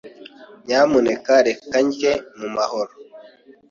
[0.65, 2.93] Nyamuneka reka ndye mu mahoro.